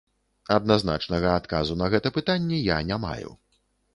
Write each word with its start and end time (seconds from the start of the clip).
Адназначнага 0.53 1.29
адказу 1.41 1.77
на 1.83 1.91
гэта 1.95 2.13
пытанне 2.17 2.57
я 2.75 2.81
не 2.93 2.97
маю. 3.07 3.31